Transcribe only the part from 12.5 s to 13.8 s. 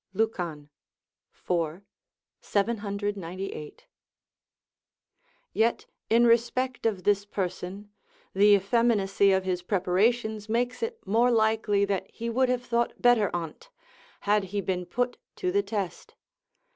thought better on't,